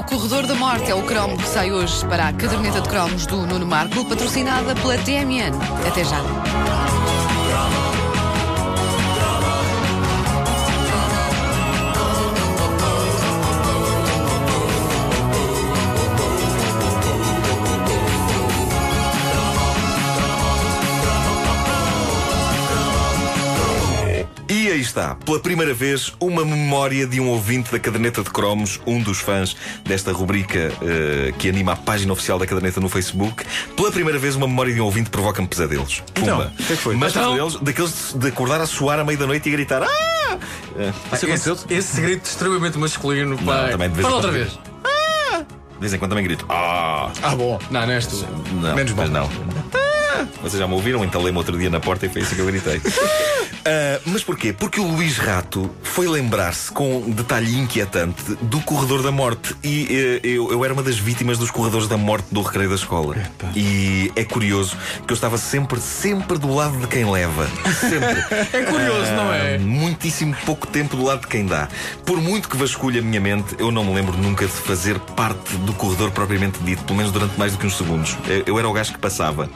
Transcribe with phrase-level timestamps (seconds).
[0.00, 3.26] O Corredor da Morte é o cromo que sai hoje para a caderneta de cromos
[3.26, 5.52] do Nuno Marco, patrocinada pela TMN.
[5.86, 6.89] Até já.
[24.90, 29.18] Está, pela primeira vez, uma memória de um ouvinte da Caderneta de Cromos, um dos
[29.18, 33.44] fãs desta rubrica eh, que anima a página oficial da Caderneta no Facebook.
[33.76, 36.02] Pela primeira vez, uma memória de um ouvinte provoca-me pesadelos.
[36.16, 36.52] Então, Pumba.
[36.58, 36.96] o que foi?
[36.96, 37.22] Mas Então?
[37.24, 40.38] pesadelos daqueles de acordar a suar à meia da noite e gritar Ah!
[41.12, 41.54] Isso aconteceu?
[41.54, 44.38] Esse, esse grito extremamente masculino, Não, também vez em Fala outra quando.
[44.42, 44.52] vez.
[44.52, 47.10] De vez em quando também grito Ah!
[47.22, 47.58] Ah, bom.
[47.70, 48.16] Não, não és tu.
[48.60, 49.28] Não, Menos mas mal.
[49.28, 49.30] não.
[49.74, 51.02] Ah, Vocês já me ouviram?
[51.04, 52.80] Entalei-me outro dia na porta e foi assim que eu gritei.
[53.64, 54.52] Ah, mas porquê?
[54.52, 59.54] Porque o Luís Rato foi lembrar-se com um detalhe inquietante do corredor da morte.
[59.62, 62.74] E eh, eu, eu era uma das vítimas dos corredores da morte do recreio da
[62.76, 63.16] escola.
[63.54, 67.46] E é curioso que eu estava sempre, sempre do lado de quem leva.
[67.78, 68.20] Sempre.
[68.52, 69.58] É curioso, não Ah, é?
[69.58, 71.68] Muitíssimo pouco tempo do lado de quem dá.
[72.04, 75.56] Por muito que vasculhe a minha mente, eu não me lembro nunca de fazer parte
[75.58, 78.16] do corredor propriamente dito, pelo menos durante mais do que uns segundos.
[78.26, 79.48] Eu, eu era o gajo que passava.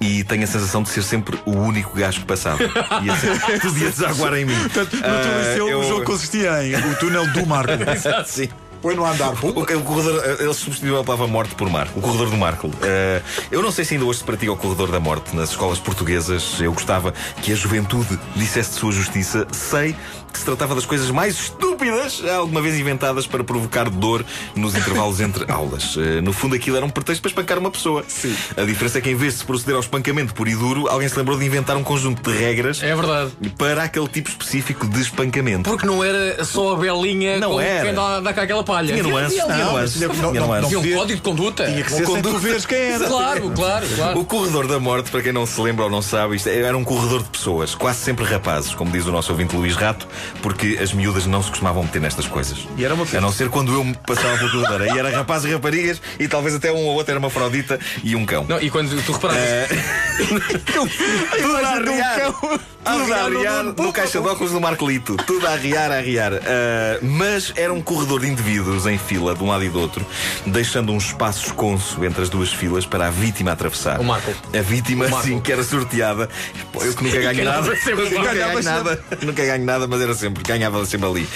[0.00, 2.62] E tenho a sensação de ser sempre o único gajo que passava.
[2.62, 3.28] E assim,
[3.60, 4.58] podia desaguar em mim.
[4.60, 7.72] Portanto, no Ah, teu liceu eu- o jogo consistia em o túnel do Marco.
[8.24, 8.48] Sim.
[8.82, 9.32] Põe no andar.
[9.44, 12.70] O, o corredor, eh, ele substituiu a palavra morte por Marco, o corredor do Marco.
[12.82, 15.78] Eh, eu não sei se ainda hoje se pratica o corredor da morte nas escolas
[15.78, 16.60] portuguesas.
[16.60, 19.46] Eu gostava que a juventude dissesse de sua justiça.
[19.52, 19.94] Sei
[20.32, 25.18] que se tratava das coisas mais estúpidas alguma vez inventadas para provocar dor nos intervalos
[25.20, 25.96] entre aulas.
[25.98, 28.04] Eh, no fundo, aquilo era um pretexto para espancar uma pessoa.
[28.08, 28.34] Sim.
[28.56, 31.08] A diferença é que em vez de se proceder ao espancamento puro e duro, alguém
[31.08, 33.32] se lembrou de inventar um conjunto de regras É verdade.
[33.58, 35.68] para aquele tipo específico de espancamento.
[35.68, 37.84] Porque não era só a belinha Não com era.
[37.86, 38.92] quem dá, dá cá aquela palha.
[38.92, 39.56] Tinha nuances, Não, não,
[40.14, 40.68] não, tinha não, nuances.
[40.68, 41.64] Tinha um código de conduta.
[41.64, 42.06] Tinha que ser
[42.38, 43.06] veres quem era.
[43.06, 44.20] Claro, claro, claro.
[44.20, 46.84] O corredor da morte, para quem não se lembra ou não sabe, isto era um
[46.84, 50.06] corredor de pessoas, quase sempre rapazes, como diz o nosso ouvinte Luís Rato,
[50.42, 52.58] porque as miúdas não se costumavam meter nestas coisas.
[52.76, 54.82] E era uma A não ser quando eu me passava pelo corredor.
[54.82, 58.14] Aí era rapazes e raparigas e talvez até um ou outro era uma fraldita e
[58.14, 58.46] um cão.
[58.48, 59.68] Não, e quando tu reparavas,
[61.36, 62.32] Tudo a arriar.
[62.82, 65.16] Tudo a arriar no caixa de óculos do Marco Lito.
[65.26, 66.32] Tudo a arriar, a arriar.
[66.34, 68.59] Ah, mas era um corredor de indivíduos
[68.90, 70.04] em fila, de um lado e do outro,
[70.46, 74.00] deixando um espaço esconso entre as duas filas para a vítima atravessar.
[74.00, 74.32] O Marco.
[74.56, 75.26] A vítima, O Marco.
[75.26, 76.28] sim, que era sorteada.
[76.72, 77.76] Pô, eu que nunca ganho nada.
[77.76, 79.04] sempre, nunca ganhava ganho nada.
[79.22, 80.42] Nunca ganho nada, mas era sempre.
[80.42, 81.28] Ganhava sempre ali.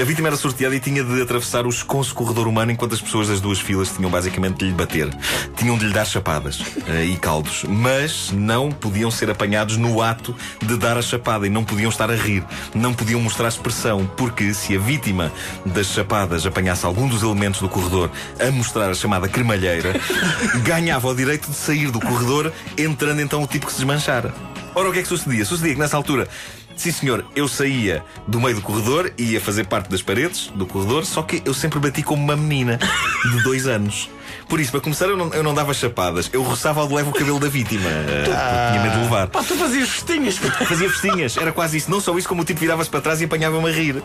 [0.00, 3.28] A vítima era sorteada e tinha de atravessar o esconso corredor humano enquanto as pessoas
[3.28, 5.08] das duas filas tinham basicamente de lhe bater.
[5.56, 7.64] Tinham de lhe dar chapadas eh, e caldos.
[7.68, 12.10] Mas não podiam ser apanhados no ato de dar a chapada e não podiam estar
[12.10, 12.44] a rir.
[12.74, 15.32] Não podiam mostrar expressão, porque se a vítima
[15.64, 18.10] das chapadas apanhasse algum dos elementos do corredor
[18.40, 19.92] a mostrar a chamada cremalheira,
[20.64, 24.34] ganhava o direito de sair do corredor, entrando então o tipo que se desmanchara.
[24.74, 25.44] Ora, o que é que sucedia?
[25.44, 26.26] Sucedia que nessa altura.
[26.74, 30.64] Sim, senhor, eu saía do meio do corredor e ia fazer parte das paredes do
[30.64, 34.08] corredor, só que eu sempre bati como uma menina de dois anos.
[34.48, 37.08] Por isso, para começar, eu não, eu não dava chapadas, eu roçava ao de leve
[37.10, 37.88] o cabelo da vítima.
[38.24, 38.30] porque
[38.70, 39.28] tinha medo de levar.
[39.28, 40.38] pá, tu fazias festinhas.
[40.72, 41.90] Fazia festinhas, era quase isso.
[41.90, 44.02] Não só isso, como o tipo virava-se para trás e apanhava-me a rir.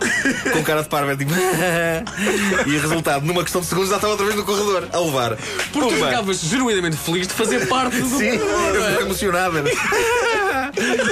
[0.51, 1.31] Com cara de parva, tipo.
[2.65, 5.35] e resultado, numa questão de segundos, já estava outra vez no corredor, a levar.
[5.37, 6.07] Porque tu Pumba.
[6.07, 9.01] ficavas genuinamente feliz de fazer parte do Sim, eu não fico é?
[9.01, 9.63] emocionada.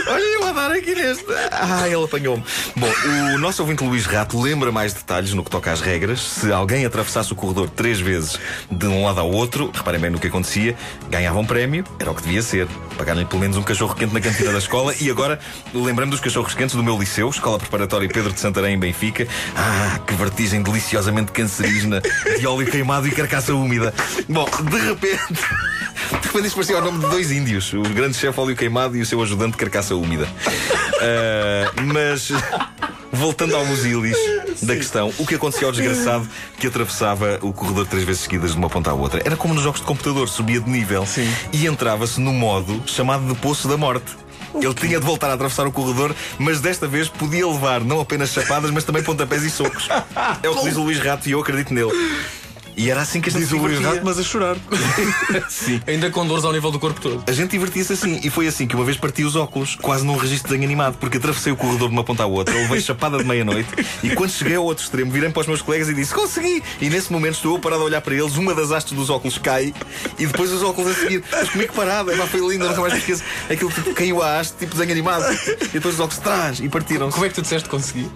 [0.08, 1.26] Olha eu a dar aqui neste.
[1.52, 2.44] Ah, ele apanhou-me.
[2.76, 2.90] Bom,
[3.36, 6.22] o nosso ouvinte Luís Rato lembra mais detalhes no que toca às regras.
[6.22, 8.40] Se alguém atravessasse o corredor três vezes
[8.70, 10.75] de um lado ao outro, reparem bem no que acontecia,
[11.09, 12.67] ganhava um prémio, era o que devia ser.
[12.97, 15.39] Pagaram-lhe pelo menos um cachorro quente na cantina da escola e agora
[15.73, 19.28] lembrando dos cachorros quentes do meu liceu, Escola Preparatória Pedro de Santarém, em Benfica.
[19.56, 22.01] Ah, que vertigem deliciosamente cancerígena
[22.39, 23.94] de óleo queimado e carcaça úmida.
[24.29, 25.19] Bom, de repente.
[26.06, 29.01] De repente isto parecia o nome de dois índios, o grande chefe óleo queimado e
[29.01, 30.27] o seu ajudante carcaça úmida.
[31.01, 32.31] Ah, mas
[33.12, 34.18] voltando ao musilis
[34.62, 36.28] da questão, o que acontecia ao desgraçado
[36.60, 39.22] que atravessava o corredor três vezes seguidas de uma ponta à outra?
[39.25, 41.31] Era como nos jogos de computador, subia de nível Sim.
[41.52, 44.12] e entrava-se no modo chamado de Poço da Morte.
[44.56, 48.30] Ele tinha de voltar a atravessar o corredor, mas desta vez podia levar não apenas
[48.31, 49.90] chapadas, mas também pontapés e socos.
[50.42, 51.92] É o que diz o Luís Rato e eu acredito nele.
[52.77, 53.80] E era assim que a gente Diz se o Luís.
[53.80, 54.57] Rato, mas a chorar.
[55.50, 55.81] Sim.
[55.88, 57.24] Ainda com dores ao nível do corpo todo.
[57.27, 60.16] A gente divertia-se assim, e foi assim que uma vez parti os óculos, quase num
[60.18, 63.18] registro de desenho animado, porque atravessei o corredor de uma ponta à outra, levei chapada
[63.18, 63.69] de meia-noite,
[64.04, 66.62] e quando cheguei ao outro extremo, virei para os meus colegas e disse: Consegui!
[66.81, 69.38] E nesse momento estou eu parado a olhar para eles, uma das hastes dos óculos
[69.38, 69.74] cai,
[70.18, 71.24] e depois os óculos a seguir.
[71.31, 73.24] Mas comigo parado, é, foi lindo, nunca mais me esqueço.
[73.50, 75.25] Aquilo tipo, caiu a haste, tipo desenho animado,
[75.62, 77.13] e depois os óculos atrás, e partiram-se.
[77.13, 78.10] Como é que tu disseste que consegui?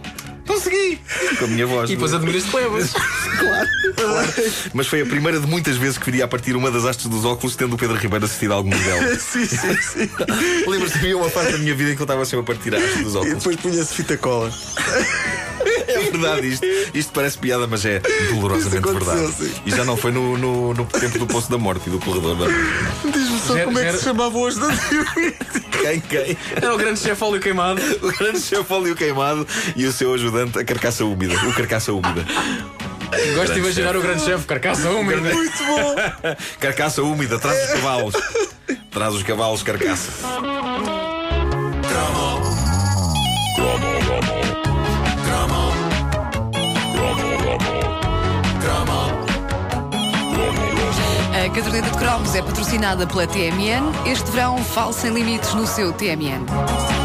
[0.54, 1.00] Consegui!
[1.38, 1.90] Com a minha voz.
[1.90, 2.92] E depois admiras-te levas.
[2.92, 4.34] Claro, claro.
[4.74, 7.24] Mas foi a primeira de muitas vezes que viria a partir uma das hastes dos
[7.26, 9.16] óculos, tendo o Pedro Ribeiro assistido a algum modelo.
[9.20, 10.10] sim, sim, sim.
[10.68, 12.74] Lembras-te que havia uma parte da minha vida em que eu estava sempre a partir
[12.76, 13.38] a haste dos E óculos.
[13.38, 14.52] depois punha-se fita cola.
[15.90, 16.66] É verdade isto.
[16.94, 18.00] Isto parece piada, mas é
[18.30, 19.34] dolorosamente verdade.
[19.34, 19.52] sim.
[19.66, 22.36] E já não foi no, no, no tempo do Poço da Morte e do Corredor
[22.38, 22.56] da Morte.
[23.12, 24.68] Diz-me só Gera- como é que se chamava hoje da
[25.82, 26.38] Quem, quem?
[26.56, 27.82] Era o grande chefe óleo queimado.
[28.02, 31.34] O grande chefe óleo queimado e o seu ajudante, a carcaça úmida.
[31.48, 32.26] O carcaça úmida.
[33.36, 35.22] Gosto de imaginar o grande chefe, carcaça úmida.
[35.22, 35.96] Muito bom.
[36.60, 38.14] Carcaça úmida, traz os cavalos.
[38.92, 40.12] Traz os cavalos, carcaça.
[51.62, 53.92] Caderneta de cromos é patrocinada pela TMN.
[54.06, 56.99] Este verão, fale sem limites no seu TMN.